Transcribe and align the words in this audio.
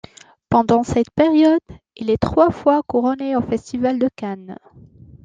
Pendant 0.49 0.81
cette 0.81 1.11
période, 1.11 1.59
il 1.95 2.09
est 2.09 2.17
trois 2.17 2.49
fois 2.49 2.81
couronné 2.81 3.35
au 3.35 3.41
Festival 3.41 3.99
de 3.99 4.09
Cannes. 4.15 4.57